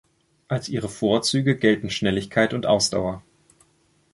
Als 0.47 0.67
ihre 0.67 0.89
Vorzüge 0.89 1.55
gelten 1.57 1.91
Schnelligkeit 1.91 2.55
und 2.55 2.65
Ausdauer. 2.65 3.21